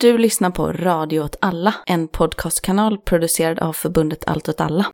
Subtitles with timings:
[0.00, 4.86] Du lyssnar på Radio åt alla, en podcastkanal producerad av förbundet Allt åt alla.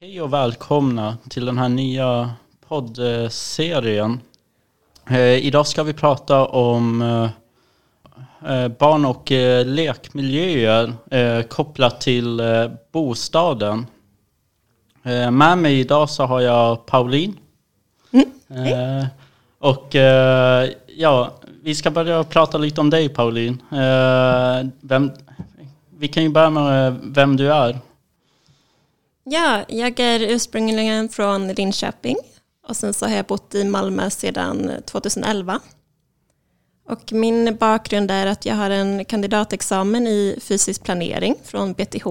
[0.00, 2.30] Hej och välkomna till den här nya
[2.68, 4.20] poddserien.
[5.10, 7.30] Eh, idag ska vi prata om eh,
[8.52, 10.92] eh, barn och eh, lekmiljöer
[11.42, 12.40] kopplat till
[12.92, 13.86] bostaden.
[15.32, 17.38] Med mig idag så har jag Pauline.
[18.48, 19.06] Eh,
[19.64, 23.62] och eh, ja, vi ska börja prata lite om dig Pauline.
[23.72, 25.10] Eh, vem,
[25.98, 27.78] vi kan ju börja med eh, vem du är.
[29.24, 32.16] Ja, jag är ursprungligen från Linköping
[32.68, 35.60] och sen så har jag bott i Malmö sedan 2011.
[36.88, 42.06] Och min bakgrund är att jag har en kandidatexamen i fysisk planering från BTH,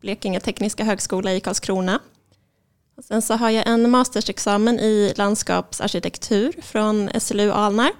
[0.00, 2.00] Blekinge Tekniska Högskola i Karlskrona.
[2.96, 7.94] Och sen så har jag en mastersexamen i landskapsarkitektur från SLU Alnarp.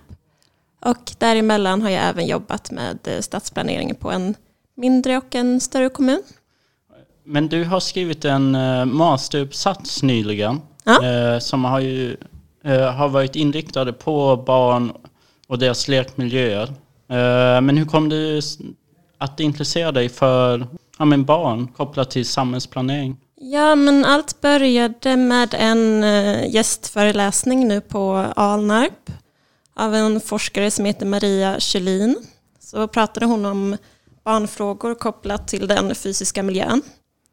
[0.85, 4.35] Och däremellan har jag även jobbat med stadsplaneringen på en
[4.77, 6.23] mindre och en större kommun.
[7.25, 11.05] Men du har skrivit en uh, masteruppsats nyligen Ja.
[11.05, 12.17] eh, som har, ju,
[12.65, 14.93] eh, har varit inriktade på barn
[15.49, 16.69] och deras lekmiljöer.
[17.09, 18.41] Eh, men hur kom du
[19.19, 20.67] att intressera dig för
[20.99, 23.17] ja, men barn kopplat till samhällsplanering?
[23.47, 29.11] Ja, men allt började med en eh, gästföreläsning nu på Alnarp
[29.75, 32.17] av en forskare som heter Maria Kjellin.
[32.61, 33.77] Så pratade hon om
[34.25, 36.83] barnfrågor kopplat till den fysiska miljön.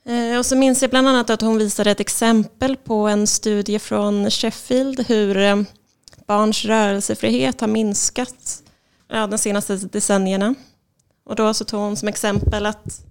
[0.06, 3.80] Eh, och så minns jag bland annat att hon visade ett exempel på en studie
[3.80, 5.62] från Sheffield hur eh,
[6.28, 8.64] barns rörelsefrihet har minskat
[9.10, 10.56] ja, de senaste decennierna.
[11.26, 13.02] Och då så tog hon som exempel att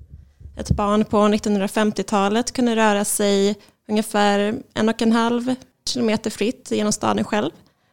[0.60, 3.58] ett barn på 1950-talet kunde röra sig
[3.88, 5.54] ungefär en och en halv
[5.88, 7.50] kilometer fritt genom staden själv.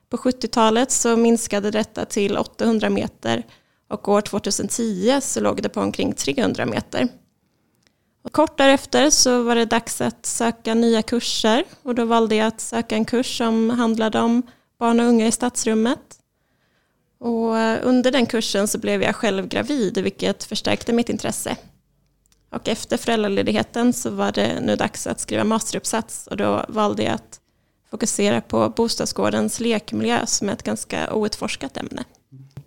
[0.10, 3.44] På 70-talet så minskade detta till 800 meter
[3.90, 7.08] och år 2010 så låg det på omkring 300 meter.
[8.24, 12.48] Och kort därefter så var det dags att söka nya kurser och då valde jag
[12.48, 14.44] att söka en kurs som handlade om
[14.80, 16.00] barn och unga i stadsrummet.
[17.20, 21.58] Och under den kursen så blev jag själv gravid vilket förstärkte mitt intresse.
[22.50, 27.14] Och efter föräldraledigheten så var det nu dags att skriva masteruppsats och då valde jag
[27.14, 27.40] att
[27.92, 32.04] fokusera på bostadsgårdens lekmiljö som är ett ganska outforskat ämne.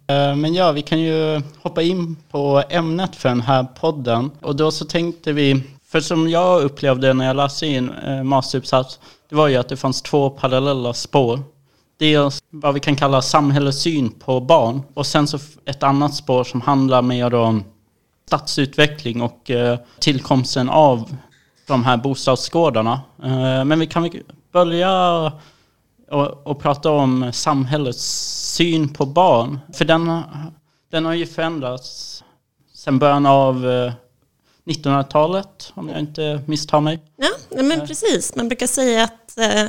[0.06, 4.30] Eh, men ja, vi kan ju hoppa in på ämnet för den här podden.
[4.40, 8.98] Och då så tänkte vi, för som jag upplevde när jag läste in eh, masteruppsats,
[9.28, 11.40] det var ju att det fanns två parallella spår.
[11.98, 16.60] Dels vad vi kan kalla samhällssyn på barn och sen så ett annat spår som
[16.60, 17.64] handlar mer om
[18.30, 21.16] stadsutveckling och eh, tillkomsten av
[21.66, 23.00] de här bostadsgårdarna.
[23.22, 24.10] Eh, men vi kan
[24.52, 24.92] börja
[26.10, 28.04] och, och prata om samhällets
[28.54, 29.58] syn på barn.
[29.74, 30.22] För den,
[30.90, 32.24] den har ju förändrats
[32.74, 33.92] sedan början av eh,
[34.64, 37.00] 1900-talet, om jag inte misstar mig.
[37.16, 38.36] Ja, men precis.
[38.36, 39.62] Man brukar säga att eh,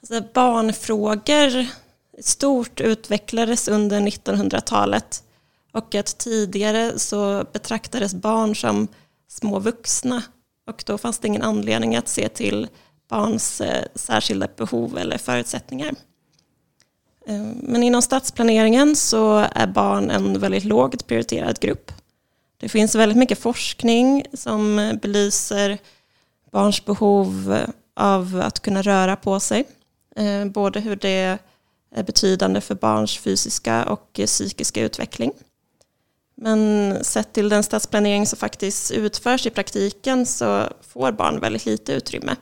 [0.00, 1.66] alltså barnfrågor
[2.20, 5.22] stort utvecklades under 1900-talet
[5.72, 8.88] och att tidigare så betraktades barn som
[9.28, 10.22] små vuxna
[10.66, 12.68] och då fanns det ingen anledning att se till
[13.08, 15.94] barns eh, särskilda behov eller förutsättningar.
[17.26, 21.92] Eh, men inom stadsplaneringen så är barn en väldigt lågt prioriterad grupp.
[22.56, 25.78] Det finns väldigt mycket forskning som belyser
[26.50, 27.56] barns behov
[27.96, 29.64] av att kunna röra på sig.
[30.16, 31.38] Eh, både hur det
[31.94, 35.32] är betydande för barns fysiska och psykiska utveckling.
[36.34, 41.92] Men sett till den stadsplanering som faktiskt utförs i praktiken så får barn väldigt lite
[41.92, 42.36] utrymme.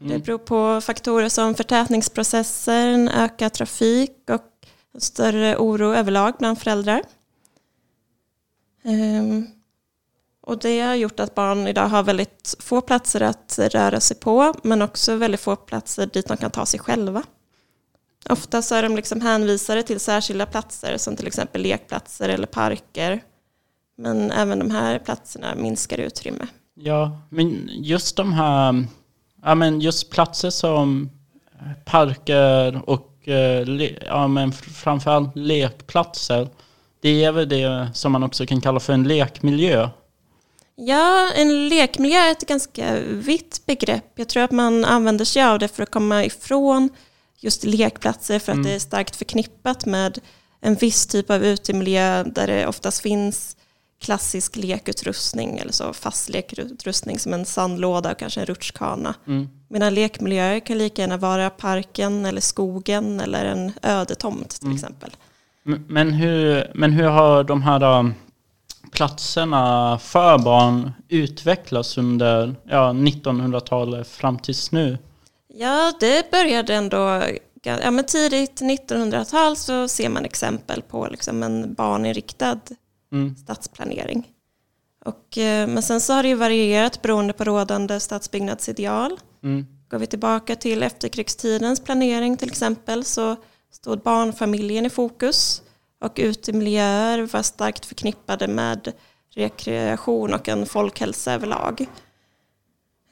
[0.00, 4.66] Det beror på faktorer som förtätningsprocesser, en ökad trafik och
[4.98, 7.02] större oro överlag bland föräldrar.
[8.84, 9.46] Ehm,
[10.40, 14.54] och det har gjort att barn idag har väldigt få platser att röra sig på,
[14.62, 17.22] men också väldigt få platser dit de kan ta sig själva.
[18.28, 23.20] Ofta så är de liksom hänvisade till särskilda platser, som till exempel lekplatser eller parker.
[23.96, 26.46] Men även de här platserna minskar utrymme.
[26.74, 28.84] Ja, men just de här,
[29.42, 31.10] ja men just platser som
[31.84, 33.68] parker och eh,
[34.06, 36.48] ja men fr- framförallt lekplatser.
[37.00, 39.88] Det är väl det som man också kan kalla för en lekmiljö.
[40.74, 44.12] Ja, en lekmiljö är ett ganska vitt begrepp.
[44.14, 46.88] Jag tror att man använder sig av det för att komma ifrån
[47.42, 48.66] just lekplatser för att Mm.
[48.66, 50.18] det är starkt förknippat med
[50.60, 53.56] en viss typ av utemiljö där det oftast finns
[54.00, 59.14] klassisk lekutrustning eller så fast lekutrustning som en sandlåda och kanske en rutschkana.
[59.26, 59.48] Mm.
[59.68, 64.76] Medan lekmiljöer kan lika gärna vara parken eller skogen eller en ödetomt till Mm.
[64.76, 65.10] exempel.
[65.88, 68.12] Men hur, men hur har de här
[68.92, 74.98] platserna för barn utvecklats under ja, 1900-talet fram tills nu?
[75.54, 77.22] Ja, det började ändå
[77.62, 82.60] ja, men tidigt 1900-tal så ser man exempel på liksom en barninriktad
[83.12, 83.36] Mm.
[83.36, 84.28] stadsplanering.
[85.04, 89.18] Och, eh, men sen så har det ju varierat beroende på rådande stadsbyggnadsideal.
[89.42, 89.66] Mm.
[89.90, 93.36] Går vi tillbaka till efterkrigstidens planering till exempel så
[93.72, 95.62] stod barnfamiljen i fokus
[96.00, 98.92] och utemiljöer var starkt förknippade med
[99.34, 101.86] rekreation och en folkhälsa överlag.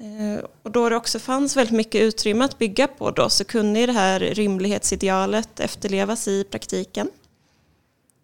[0.00, 3.87] Eh, Och då det också fanns väldigt mycket utrymme att bygga på då så kunde
[3.87, 7.11] det här rymlighetsidealet efterlevas i praktiken.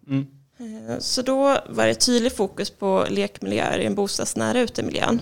[0.07, 0.27] Mm.
[0.59, 5.21] Eh, Så då var det tydlig fokus på lekmiljöer i den bostadsnära utemiljön.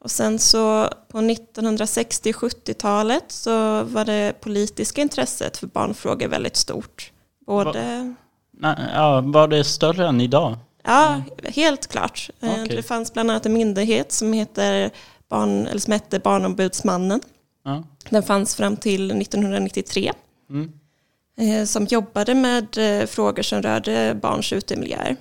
[0.00, 6.56] Och sen så på 1960 och 70-talet så var det politiska intresset för barnfrågor väldigt
[6.56, 7.12] stort.
[7.46, 8.14] Både,
[8.52, 10.56] Nej, ja, var det större än idag?
[10.84, 12.30] ja, helt klart.
[12.40, 12.76] Eh, Okej.
[12.76, 14.90] Det fanns bland annat en myndighet som, heter
[15.34, 17.20] barn, eller som hette Barnombudsmannen.
[17.64, 17.82] Ja.
[18.10, 20.12] Den fanns fram till 1993.
[20.50, 20.72] Mm.
[21.38, 25.16] eh, som jobbade med eh, frågor som rörde barns utemiljöer.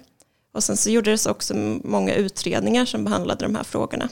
[0.54, 4.10] Och sen så gjordes också många utredningar som behandlade de här frågorna.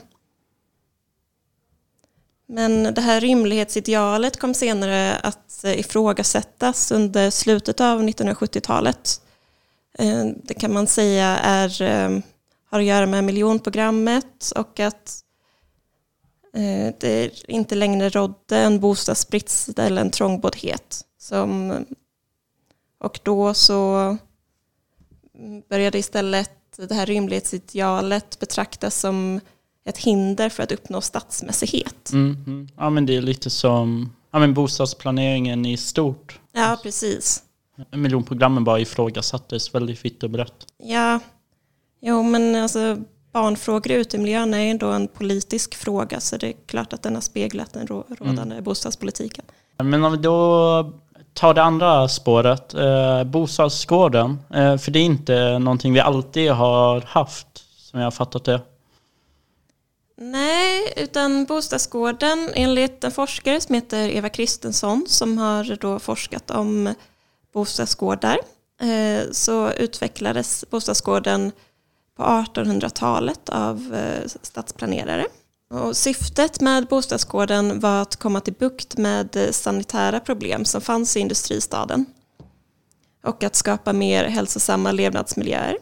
[2.48, 9.22] Men det här rimlighetsidealet kom senare att eh, ifrågasättas under slutet av 1970-talet.
[10.00, 12.20] Eh, Det kan man säga är, eh,
[12.70, 15.20] har att göra med miljonprogrammet och att
[17.00, 21.06] det inte längre rådde en bostadsbrist eller en trångboddhet.
[21.18, 21.86] Som,
[23.00, 24.18] och då så
[25.70, 29.40] började istället det här rimlighetsidealet betraktas som
[29.86, 32.12] ett hinder för att uppnå stadsmässighet.
[32.12, 32.44] Mm.
[32.48, 32.70] Mm.
[32.78, 36.40] Ja, men det är lite som ja, men bostadsplaneringen i stort.
[36.52, 37.44] Ja, precis.
[37.92, 40.68] Miljonprogrammen bara ifrågasattes väldigt vitt och brett.
[40.78, 41.20] Ja,
[42.02, 42.98] jo men alltså
[43.32, 47.22] barnfrågor i utemiljön är ändå en politisk fråga så det är klart att den har
[47.22, 49.46] speglat den rå- rådande bostadspolitiken.
[49.78, 50.94] Men om vi då
[51.34, 54.40] tar det andra spåret, eh, bostadsgården.
[54.54, 57.48] Eh, för det är inte någonting vi alltid har haft,
[57.78, 58.62] som jag har fattat det.
[60.18, 66.94] Nej, utan bostadsgården enligt en forskare som heter Eva Kristensson som har då forskat om
[67.54, 68.38] bostadsgårdar
[68.82, 71.52] eh, så utvecklades bostadsgården
[72.22, 75.26] på 1800-talet av eh, stadsplanerare.
[75.70, 81.18] Och syftet med bostadsgården var att komma till bukt med eh, sanitära problem som fanns
[81.18, 82.06] i industristaden
[83.24, 85.78] och att skapa mer hälsosamma levnadsmiljöer.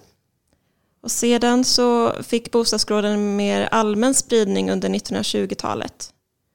[1.04, 6.14] Och sedan så fick bostadsgården en mer allmän spridning under 1920-talet.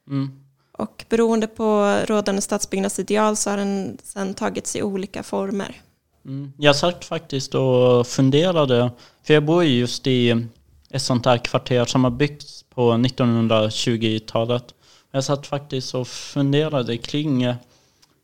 [0.09, 0.31] Mm.
[0.79, 5.81] Och beroende på rådande stadsbyggnadsideal så har den sedan tagits i olika former.
[6.26, 6.53] Mm.
[6.59, 8.91] Jag satt faktiskt och funderade,
[9.23, 10.47] för jag bor ju just i
[10.91, 14.75] ett sånt här kvarter som har byggts på 1920-talet.
[15.11, 17.55] Jag satt faktiskt och funderade kring eh,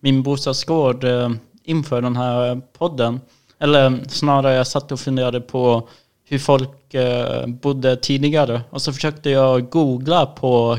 [0.01, 1.31] min bostadsgård eh,
[1.65, 3.21] inför den här podden.
[3.59, 5.89] Eller snarare, jag satt och funderade på
[6.25, 8.61] hur folk eh, bodde tidigare.
[8.71, 10.79] Och så försökte jag googla på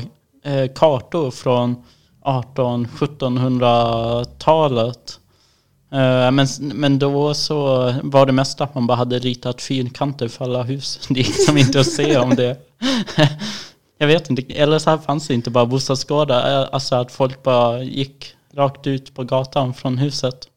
[0.74, 1.84] kartor från
[2.24, 5.20] 1800-1700-talet.
[5.92, 7.58] Eh, Men, men då så
[8.02, 11.00] var det mest att man bara hade ritat fyrkanter för alla hus.
[11.08, 12.56] Det gick liksom inte att se om det.
[13.98, 16.62] Jag vet inte, eller så här fanns det inte bara bostadsgårdar.
[16.62, 20.48] eh, Alltså att folk bara gick rakt ut på gatan från huset.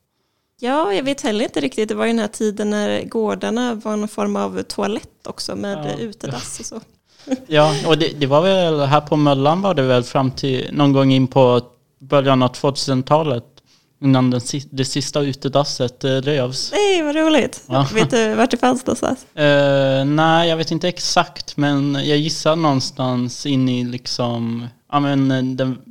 [0.59, 1.89] Ja, jag vet heller inte riktigt.
[1.89, 5.77] Det var ju den här tiden när gårdarna var någon form av toalett också med
[5.97, 6.03] Ja.
[6.03, 6.81] utedass och så.
[7.47, 10.93] Ja, och det, det var väl här på Möllan var det väl fram till någon
[10.93, 11.61] gång in på
[11.99, 13.43] början av 2000-talet.
[14.01, 16.71] Innan den, det sista utedasset eh, rövs.
[16.71, 17.63] Nej, vad roligt.
[17.67, 17.87] Ja.
[17.93, 19.25] Vet du vart det fanns någonstans?
[19.35, 25.31] Eh, nej, jag vet inte exakt, men jag gissar någonstans in i liksom, ja men
[25.31, 25.81] eh, den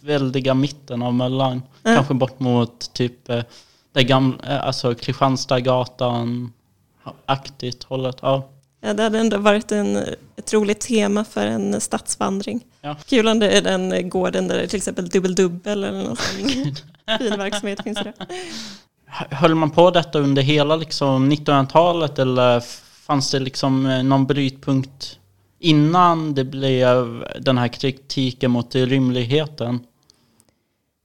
[0.00, 1.62] väldiga mitten av Möllan.
[1.82, 1.94] Ja.
[1.94, 3.30] Kanske bort mot typ
[3.92, 6.52] det gamla, alltså Kristianstadsgatan
[7.26, 8.16] aktigt hållet.
[8.22, 8.48] Ja.
[8.80, 9.96] Ja, det hade ändå varit en,
[10.36, 12.64] ett roligt tema för en stadsvandring.
[12.80, 12.96] Ja.
[13.06, 16.48] Kul om det är den gården där det är till exempel dubbel-dubbel eller någon sån
[17.18, 18.12] fin verksamhet finns det.
[19.30, 22.60] Höll man på detta under hela liksom 1900-talet eller
[23.06, 25.18] fanns det liksom eh, någon brytpunkt
[25.58, 29.80] innan det blev den här kritiken mot rymligheten?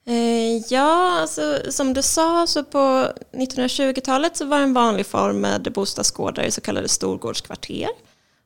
[0.08, 5.42] Eh, ja, alltså, som du sa så på 1920-talet så var det en vanlig form
[5.42, 7.90] med bostadsgårdar i så kallade storgårdskvarter.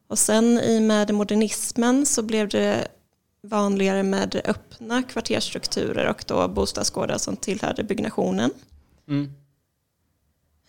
[0.07, 2.87] Och sen i och med modernismen så blev det
[3.43, 8.51] vanligare med öppna kvarterstrukturer och då bostadsgårdar som tillhörde byggnationen.
[9.07, 9.31] Mm.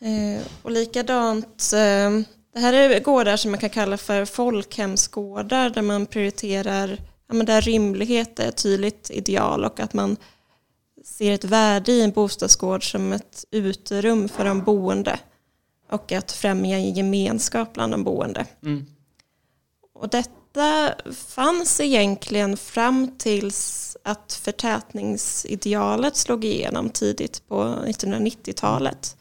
[0.00, 2.10] Eh, och likadant, eh,
[2.54, 7.46] det här är gårdar som man kan kalla för folkhemsgårdar där man prioriterar, ja, men
[7.46, 10.16] där rimlighet är ett tydligt ideal och att man
[11.10, 15.20] ser ett värde i en bostadsgård som ett uterum för de boende
[15.90, 18.46] och att främja en gemenskap bland de boende.
[18.62, 18.86] Mm.
[19.94, 29.16] Och detta fanns egentligen fram tills att förtätningsidealet slog igenom tidigt på 1990-talet.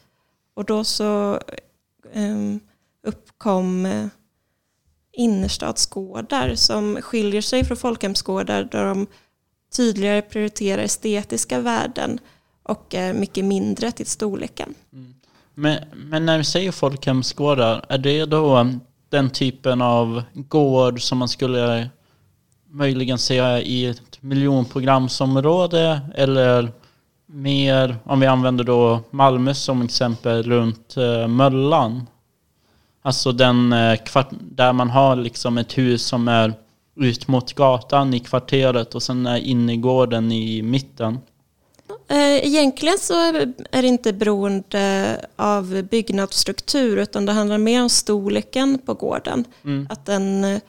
[0.54, 1.40] Och då så
[2.14, 2.60] um,
[3.06, 4.06] uppkom uh,
[5.12, 9.06] innerstadsgårdar som skiljer sig från folkhemsgårdar där de
[9.76, 12.18] tydligare prioriterar estetiska värden
[12.62, 14.74] och är mycket mindre till storleken.
[14.92, 15.14] Mm.
[15.54, 18.70] Men, men när vi säger folkhemsgårdar, är det då eh,
[19.08, 21.90] den typen av gård som man skulle
[22.70, 26.72] möjligen säga i ett miljonprogramsområde eller
[27.26, 32.06] mer, om vi använder då Malmö som exempel, runt eh, Möllan.
[33.02, 36.54] Alltså den eh, kvart, där man har liksom ett hus som är
[37.00, 41.18] ut mot gatan i kvarteret och sen är innergården i mitten.
[42.08, 43.14] Eh, egentligen så
[43.70, 49.44] är det inte beroende av byggnadsstruktur utan det handlar mer om storleken på gården.
[49.64, 49.86] Mm.
[49.90, 50.60] Att, den,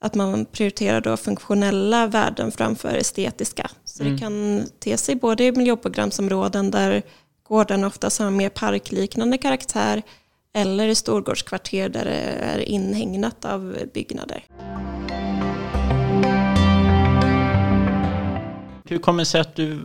[0.00, 3.70] att man prioriterar då funktionella värden framför estetiska.
[3.84, 4.12] Så mm.
[4.12, 7.02] det kan te sig både i miljöprogramsområden där
[7.48, 10.02] gården oftast har mer parkliknande karaktär
[10.54, 14.44] eller i storgårdskvarter där det är inhägnat av byggnader.
[18.90, 19.78] Hur kommer det sig att du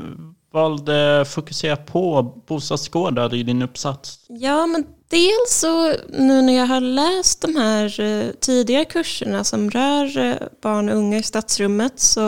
[0.52, 4.20] valde fokusera på bostadsgårdar i din uppsats?
[4.28, 9.72] Ja, men dels så nu när jag har läst de här eh, tidigare kurserna som
[9.72, 12.22] rör eh, barn och unga i stadsrummet så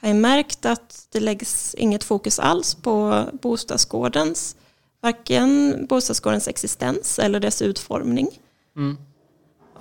[0.00, 4.56] har jag märkt att det läggs inget fokus alls på bostadsgårdens,
[5.00, 8.28] varken bostadsgårdens existens eller dess utformning.
[8.76, 8.96] Mm.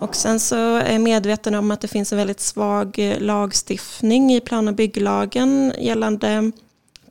[0.02, 4.34] Och sen så är jag medveten om att det finns en väldigt svag eh, lagstiftning
[4.34, 6.52] i plan och bygglagen gällande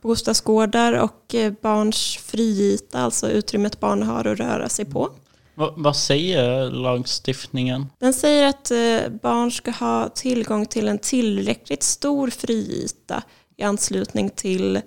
[0.01, 5.09] bostadsgårdar och eh, barns friyta, alltså utrymmet barn har att röra sig på.
[5.55, 7.85] Va, vad säger lagstiftningen?
[7.99, 13.23] Den säger att eh, barn ska ha tillgång till en tillräckligt stor friyta
[13.57, 14.81] i anslutning till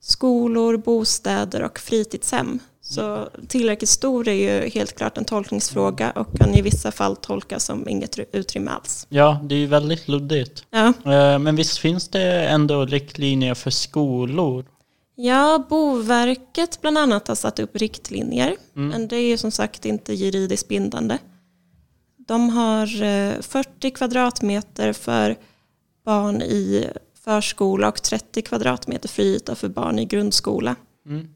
[0.00, 2.60] skolor, bostäder och fritidshem.
[2.88, 7.64] Så tillräckligt stor är ju helt klart en tolkningsfråga och kan i vissa fall tolkas
[7.64, 9.06] som inget utrymme alls.
[9.08, 10.64] Ja, det är ju väldigt luddigt.
[10.70, 10.86] Ja.
[10.86, 14.64] Eh, men visst finns det ändå riktlinjer för skolor?
[15.14, 18.56] Ja, Boverket bland annat har satt upp riktlinjer.
[18.76, 18.88] Mm.
[18.88, 21.18] Men det är ju som sagt inte juridiskt bindande.
[22.28, 22.86] De har
[23.42, 25.36] 40 eh, kvadratmeter för
[26.04, 26.88] barn i
[27.24, 30.76] förskola och 30 kvadratmeter friyta för barn i grundskola.
[31.06, 31.28] Mm.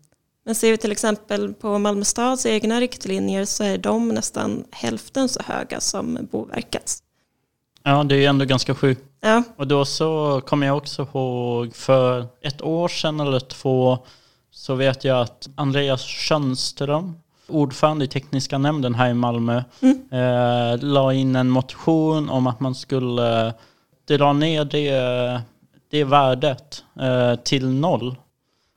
[0.44, 5.28] Men ser vi till exempel på Malmö stads egna riktlinjer så är de nästan hälften
[5.28, 7.02] så höga som Boverkets.
[7.82, 9.02] Ja, det är ändå ganska sjukt.
[9.20, 9.42] Ja.
[9.56, 13.98] Och då så kommer jag också ihåg för ett år sedan eller två
[14.50, 17.16] så vet jag att Andreas Schönström,
[17.48, 20.02] ordförande i tekniska nämnden här i Malmö, mm.
[20.10, 23.54] eh, la in en motion om att man skulle
[24.08, 25.40] dra ner det,
[25.90, 28.16] det värdet eh, till noll.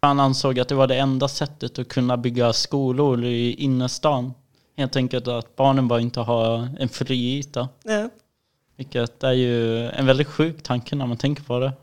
[0.06, 4.34] Han ansåg att det var det enda sättet att kunna bygga skolor i innerstan.
[4.78, 7.70] Helt enkelt att barnen bara inte har en fri yta.
[7.84, 8.10] Ja.
[8.78, 11.74] Vilket är ju en väldigt sjuk tanke när man tänker på det.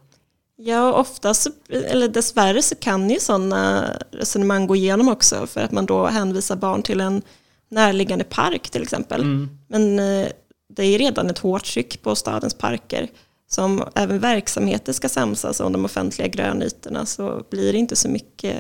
[0.57, 5.87] Ja, oftast, eller dessvärre så kan ju sådana resonemang gå igenom också för att man
[5.87, 7.23] då hänvisar barn till en
[7.69, 9.21] närliggande park till exempel.
[9.21, 9.59] Mm.
[9.67, 10.29] Men eh,
[10.69, 13.09] det är redan ett hårt tryck på stadens parker
[13.55, 18.57] som även verksamheter ska samsas om de offentliga grönytorna så blir det inte så mycket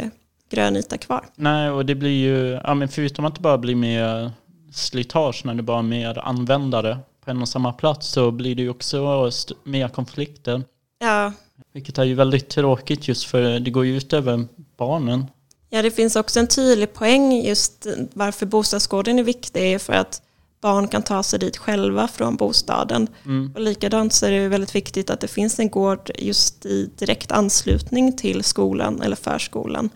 [0.50, 1.24] grönyta kvar.
[1.34, 4.32] Nej, och det blir ju, ja, men förutom att det bara blir mer
[4.72, 8.62] slitage när det bara är mer användare på en och samma plats så blir det
[8.62, 9.30] ju också
[9.64, 10.62] mer konflikter.
[10.98, 11.32] Ja.
[11.72, 14.44] Vilket är ju väldigt tråkigt just för det går ju ut över
[14.76, 15.26] barnen.
[15.70, 20.22] Ja, det finns också en tydlig poäng just varför bostadsgården är viktig för att
[20.62, 23.08] barn kan ta sig dit själva från bostaden.
[23.24, 23.52] Mm.
[23.54, 27.32] Och likadant så är det väldigt viktigt att det finns en gård just i direkt
[27.32, 29.90] anslutning till skolan eller förskolan.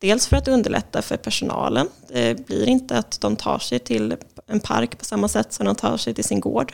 [0.00, 1.88] Dels för att underlätta för personalen.
[2.08, 5.74] Det blir inte att de tar sig till en park på samma sätt som de
[5.74, 6.72] tar sig till sin gård.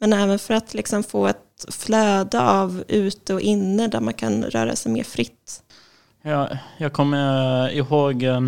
[0.00, 4.44] Men även för att liksom få ett flöde av ute och inne där man kan
[4.44, 5.62] röra sig mer fritt.
[6.22, 6.48] Ja,
[6.78, 8.40] jag kommer ihåg eh,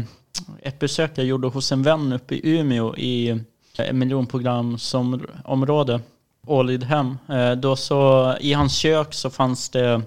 [0.63, 3.41] ett besök jag gjorde hos en vän uppe i Umeå i
[3.79, 6.01] Eh, miljonprogramsområde,
[6.47, 7.19] Ålidhem.
[7.29, 10.03] Eh, då så, I hans kök så fanns det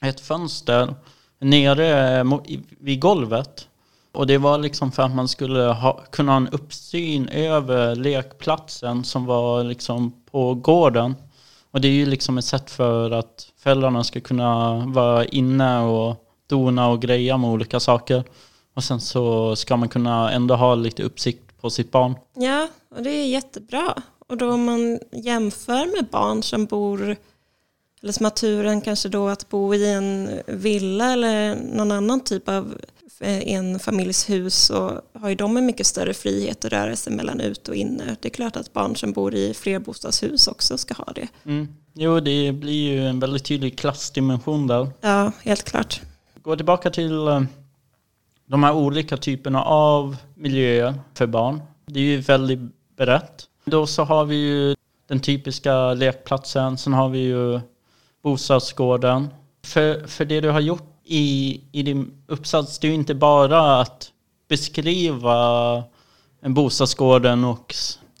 [0.00, 0.94] ett fönster
[1.38, 2.24] nere eh,
[2.80, 3.68] vid golvet.
[4.12, 9.04] Och det var liksom för att man skulle ha, kunna ha en uppsyn över lekplatsen
[9.04, 11.14] som var liksom på gården.
[11.70, 16.16] Och det är ju liksom ett sätt för att föräldrarna ska kunna vara inne och
[16.46, 18.24] dona och greja med olika saker.
[18.74, 22.14] Och sen så ska man kunna ändå ha lite uppsikt på sitt barn.
[22.34, 24.02] Ja, och det är jättebra.
[24.28, 27.16] Och då om man jämför med barn som bor,
[28.02, 32.48] eller som har turen kanske då att bo i en villa eller någon annan typ
[32.48, 32.74] av
[33.20, 37.12] eh, en familjs hus så har ju de en mycket större frihet att röra sig
[37.12, 38.16] mellan ut och inne.
[38.20, 41.28] Det är klart att barn som bor i flerbostadshus också ska ha det.
[41.44, 41.68] Mm.
[41.94, 44.88] Jo, det blir ju en väldigt tydlig klassdimension där.
[45.00, 46.00] Ja, helt klart.
[46.42, 47.42] Gå tillbaka till eh,
[48.50, 51.62] de här olika typerna av miljöer för barn.
[51.86, 52.58] Det är ju väldigt
[52.96, 53.44] brett.
[53.64, 54.74] Då så har vi ju
[55.08, 57.60] den typiska lekplatsen, sen har vi ju
[58.22, 59.28] bostadsgården.
[59.64, 63.80] För, för det du har gjort i, i din uppsats, det är ju inte bara
[63.80, 64.12] att
[64.48, 65.82] beskriva
[66.40, 67.74] en bostadsgården och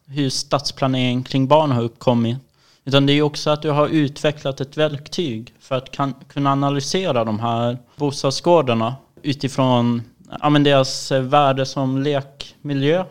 [0.06, 2.38] hur stadsplanering kring barn har uppkommit.
[2.84, 7.24] Utan det är också att du har utvecklat ett verktyg för att kan, kunna analysera
[7.24, 10.02] de här bostadsgårdarna utifrån
[10.40, 13.04] ja, men deras eh, värde som lekmiljö.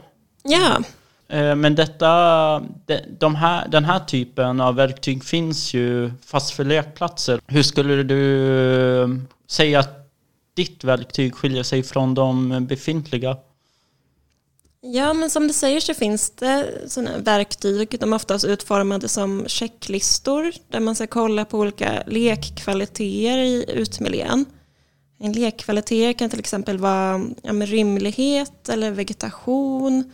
[0.43, 0.81] Ja,
[1.29, 2.61] Eh, Men detta,
[3.19, 7.41] de, här, den här typen av verktyg finns ju fast för lekplatser.
[7.47, 9.07] Hur skulle du eh,
[9.47, 10.11] säga att
[10.53, 13.38] ditt verktyg skiljer sig från de befintliga?
[14.81, 17.99] Ja, men som du säger så finns det sådana verktyg.
[17.99, 24.45] De är oftast utformade som checklistor där man ska kolla på olika lekkvaliteter i utmiljön.
[25.19, 30.11] En lekkvalitet kan till exempel vara ja, rymlighet eller vegetation,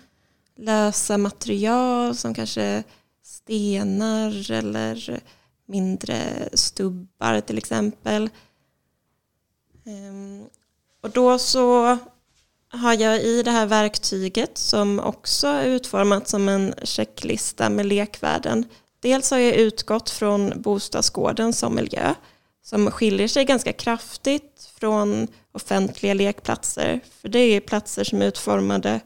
[0.57, 2.83] lösa material som kanske
[3.24, 5.19] stenar eller
[5.65, 8.29] mindre stubbar till exempel.
[9.85, 10.45] Ehm,
[11.01, 11.97] och då så
[12.69, 18.65] har jag i det här verktyget som också är utformat som en checklista med lekvärden.
[19.00, 22.13] Dels har jag utgått från bostadsgården som miljö
[22.65, 26.99] som skiljer sig ganska kraftigt från offentliga lekplatser.
[27.21, 28.99] För det är platser som är utformade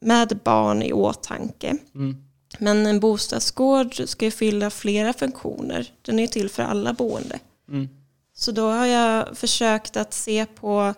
[0.00, 1.76] med barn i åtanke.
[1.94, 2.16] Mm.
[2.58, 5.92] Men en bostadsgård ska ju fylla flera funktioner.
[6.02, 7.38] Den är till för alla boende.
[7.68, 7.88] Mm.
[8.34, 10.94] Så då har jag försökt att se på,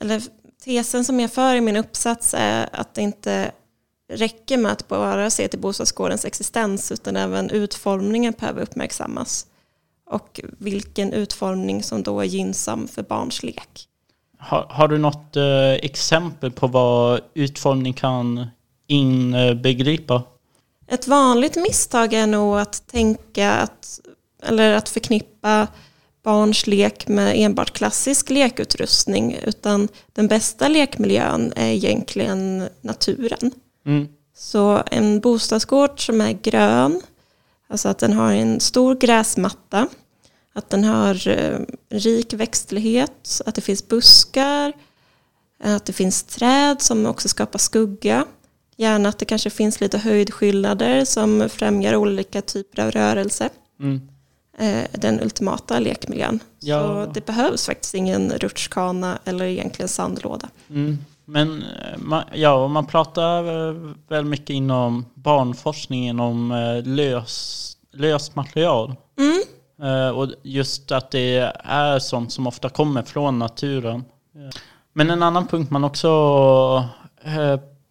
[0.00, 0.22] eller
[0.64, 3.52] tesen som jag för i min uppsats är att det inte
[4.08, 9.46] räcker med att bara se till bostadsgårdens existens utan även utformningen behöver uppmärksammas.
[10.10, 13.88] Och vilken utformning som då är gynnsam för barns lek.
[14.38, 18.46] Har, har du något eh, exempel på vad utformning kan
[18.86, 20.22] inbegripa?
[20.88, 24.00] Ett vanligt misstag är nog att tänka att,
[24.42, 25.66] eller att förknippa
[26.22, 33.50] barns lek med enbart klassisk lekutrustning utan den bästa lekmiljön är egentligen naturen.
[33.86, 34.08] Mm.
[34.36, 37.00] Så en bostadsgård som är grön,
[37.68, 39.88] alltså att den har en stor gräsmatta,
[40.54, 44.72] att den har eh, rik växtlighet, att det finns buskar,
[45.62, 48.24] att det finns träd som också skapar skugga.
[48.76, 53.48] Gärna att det kanske finns lite höjdskillnader som främjar olika typer av rörelse.
[53.80, 54.00] Mm.
[54.58, 56.40] Eh, Den ultimata lekmiljön.
[56.60, 56.80] Ja.
[57.06, 60.48] Så det behövs faktiskt ingen rutschkana eller egentligen sandlåda.
[60.70, 60.98] Mm.
[61.28, 63.74] Men eh, man, ja, man pratar eh,
[64.08, 68.94] väl mycket inom barnforskningen om eh, lös, löst material.
[69.18, 69.42] Mm.
[70.14, 74.04] Och just att det är sånt som ofta kommer från naturen.
[74.92, 76.08] Men en annan punkt man också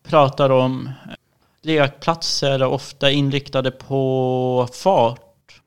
[0.07, 0.89] pratar om,
[1.61, 5.61] lekplatser är ofta inriktade på fart.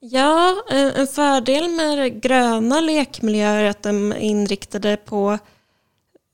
[0.00, 5.38] Ja, en en fördel med gröna lekmiljöer är att de är inriktade på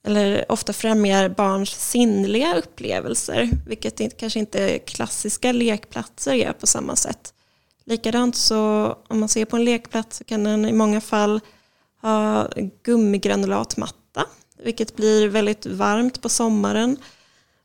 [0.04, 7.34] eller ofta främjar barns sinnliga upplevelser, vilket kanske inte klassiska lekplatser gör på samma sätt.
[7.84, 11.40] Likadant så om man ser på en lekplats så kan den i många fall
[12.02, 12.48] ha
[12.82, 14.26] gummigranulatmatta,
[14.62, 16.96] vilket blir väldigt varmt på sommaren.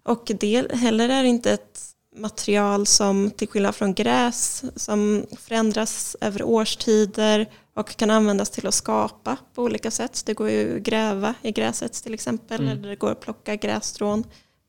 [0.03, 6.43] Och det heller är inte ett material som till skillnad från gräs som förändras över
[6.43, 10.23] årstider och kan användas till att skapa på olika sätt.
[10.25, 12.71] Det går ju att gräva i gräset till exempel Mm.
[12.71, 14.23] eller det går att plocka grässtrån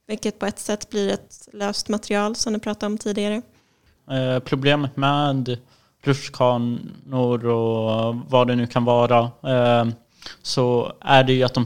[0.07, 3.43] vilket på ett sätt blir ett löst material som du pratade om tidigare.
[4.11, 5.59] Eh, Problemet med
[6.03, 9.87] rutschkanor och vad det nu kan vara eh,
[10.43, 11.65] så är det ju att de,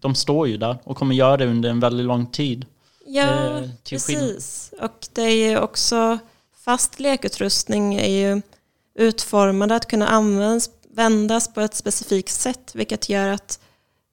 [0.00, 2.66] de står ju där och kommer göra det under en väldigt lång tid.
[3.14, 4.72] Ja, Eh, precis.
[4.80, 6.18] Och det är ju också
[6.64, 8.42] fast lekutrustning är ju
[8.94, 13.60] utformad att kunna användas vändas på ett specifikt sätt vilket gör att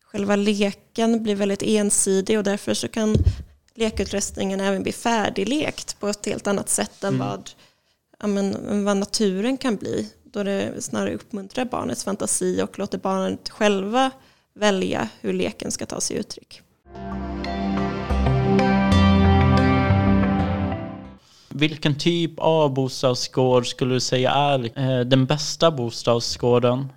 [0.03, 3.15] själva leken blir väldigt ensidig och därför så kan
[3.75, 7.27] lekutrustningen även bli färdiglekt på ett helt annat sätt än Mm.
[7.27, 7.49] vad,
[8.19, 10.09] ja, men, vad naturen kan bli.
[10.23, 14.11] Då det snarare uppmuntrar barnets fantasi och låter barnet själva
[14.53, 16.61] välja hur leken ska ta sig uttryck.
[21.59, 26.91] Vilken typ av bostadsgård skulle du säga är eh, den bästa bostadsgården?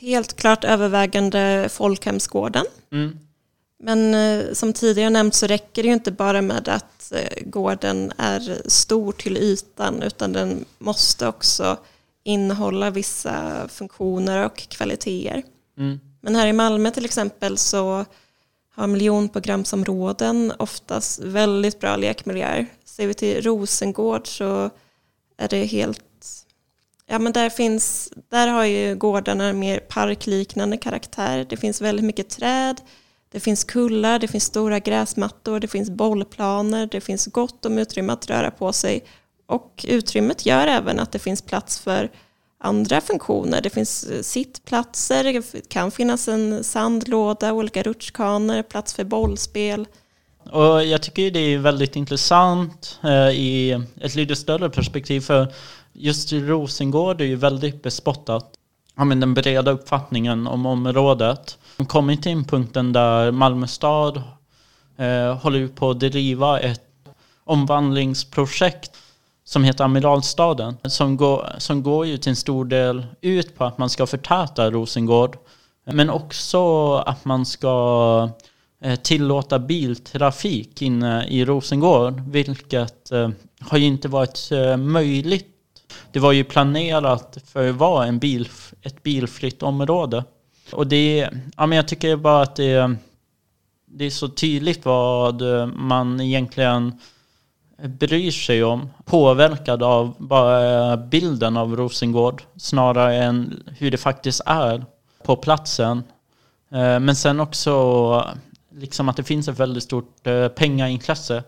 [0.00, 2.64] Helt klart övervägande folkhemsgården.
[2.92, 3.18] Mm.
[3.78, 8.12] Men eh, som tidigare nämnt så räcker det ju inte bara med att eh, gården
[8.16, 11.76] är stor till ytan utan den måste också
[12.24, 15.42] innehålla vissa funktioner och kvaliteter.
[15.78, 16.00] Mm.
[16.20, 18.04] Men här i Malmö till exempel så
[18.74, 22.66] har miljonprogramsområden oftast väldigt bra lekmiljöer.
[22.96, 24.70] Ser vi till Rosengård så
[25.36, 26.02] är det helt...
[27.06, 31.46] Ja men där finns, där har ju gårdarna en mer parkliknande karaktär.
[31.48, 32.80] Det finns väldigt mycket träd,
[33.32, 38.12] det finns kullar, det finns stora gräsmattor, det finns bollplaner, det finns gott om utrymme
[38.12, 39.04] att röra på sig.
[39.46, 42.10] Och utrymmet gör även att det finns plats för
[42.58, 43.60] andra funktioner.
[43.60, 49.86] Det finns sittplatser, det kan finnas en sandlåda, olika rutschkanor, plats för bollspel.
[50.50, 55.52] Och jag tycker det är väldigt intressant eh, i ett lite större perspektiv för
[55.92, 58.52] just Rosengård är ju väldigt bespottat.
[58.96, 61.58] Ja, men den breda uppfattningen om området.
[61.76, 64.22] Man kommer till en punkten där Malmö stad
[64.96, 66.82] eh, håller på att driva ett
[67.44, 68.90] omvandlingsprojekt
[69.44, 70.76] som heter Amiralstaden.
[70.84, 74.70] Som går, som går ju till en stor del ut på att man ska förtäta
[74.70, 75.38] Rosengård.
[75.84, 78.30] Men också att man ska
[78.80, 85.46] Eh, tillåta biltrafik inne i Rosengård, vilket eh, har ju inte varit eh, möjligt.
[86.12, 88.48] Det var ju planerat för att vara en bil,
[88.82, 90.24] ett bilfritt område.
[90.72, 92.96] Och det, ja, men jag tycker bara att det,
[93.86, 95.42] det är så tydligt vad
[95.74, 97.00] man egentligen
[97.82, 98.88] bryr sig om.
[99.04, 104.84] Påverkad av bara bilden av Rosengård snarare än hur det faktiskt är
[105.24, 106.02] på platsen.
[106.68, 107.72] Men sen också
[108.76, 111.42] liksom att det finns ett väldigt stort eh, pengaintresse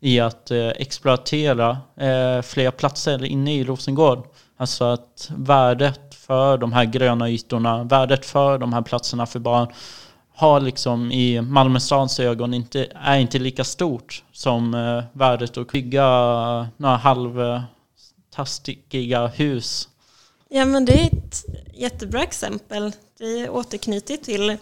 [0.00, 4.26] i att eh, exploatera eh, fler platser inne i Rosengård.
[4.56, 9.72] Alltså att värdet för de här gröna ytorna, värdet för de här platserna för barn
[10.34, 15.72] har liksom i Malmö stads ögon inte, är inte lika stort som eh, värdet att
[15.72, 16.06] bygga
[16.76, 19.88] några halvtaskiga hus.
[20.48, 21.44] Ja men det är ett
[21.74, 22.92] jättebra exempel.
[23.18, 24.56] Det återknyter till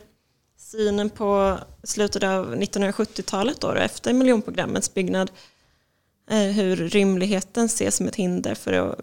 [0.73, 5.31] synen på slutet av 1970-talet då, efter miljonprogrammets byggnad.
[6.31, 9.01] Eh, hur rymligheten ses som ett hinder för att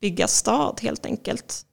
[0.00, 1.66] bygga stad helt enkelt.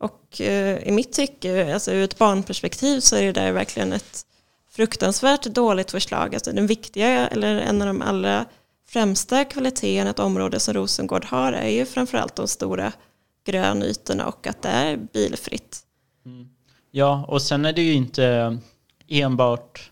[0.00, 4.26] Och eh, i mitt tycke, alltså ur ett barnperspektiv så är det där verkligen ett
[4.70, 6.34] fruktansvärt dåligt förslag.
[6.34, 8.44] Alltså den viktiga, eller en av de allra
[8.88, 12.92] främsta kvaliteterna ett område som Rosengård har är ju framförallt de stora
[13.46, 15.78] grönytorna och att det är bilfritt.
[16.26, 16.48] Mm.
[16.90, 18.58] Ja, och sen är det ju inte
[19.08, 19.90] enbart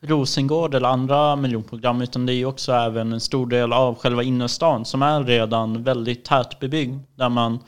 [0.00, 4.22] Rosengård eller andra miljonprogram utan det är ju också även en stor del av själva
[4.22, 7.58] innerstan som är redan väldigt tätbebyggd där man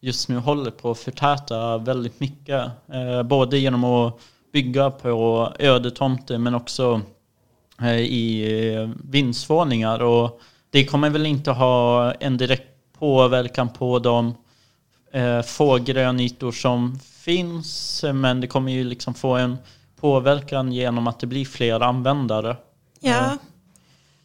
[0.00, 2.70] just nu håller på att förtäta väldigt mycket.
[2.92, 4.20] Eh, både genom att
[4.52, 7.00] bygga på ödetomter men också
[7.82, 10.40] eh, i eh, vindsvåningar och
[10.70, 14.34] det kommer väl inte ha en direkt påverkan på de
[15.12, 19.58] eh, få grönytor som finns men det kommer ju liksom få en
[20.00, 22.56] påverkan genom att det blir fler användare.
[23.00, 23.38] Ja,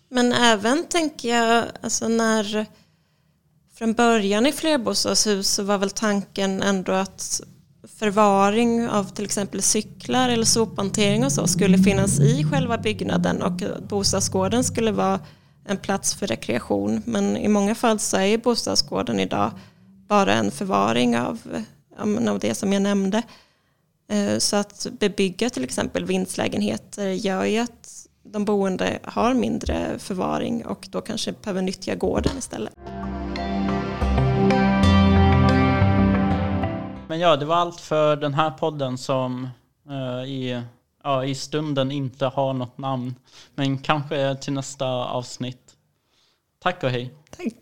[0.10, 2.66] men även tänker jag, alltså när
[3.76, 7.42] från början i flerbostadshus så var väl tanken ändå att
[7.98, 13.62] förvaring av till exempel cyklar eller sophantering och så skulle finnas i själva byggnaden och
[13.88, 15.20] bostadsgården skulle vara
[15.66, 17.02] en plats för rekreation.
[17.06, 19.52] Men i många fall så är bostadsgården idag
[20.08, 21.40] bara en förvaring av,
[22.30, 23.24] av det som jag nämnde.
[24.08, 30.66] Eh, Så att bebygga till exempel vindslägenheter gör ju att de boende har mindre förvaring
[30.66, 32.74] och då kanske behöver nyttja gården istället.
[37.08, 39.50] Men ja, det var allt för den här podden som
[39.90, 40.62] eh, i,
[41.04, 43.16] ja, i stunden inte har något namn.
[43.56, 45.74] Men kanske till nästa avsnitt.
[46.60, 47.14] Tack och hej.
[47.38, 47.54] Tack.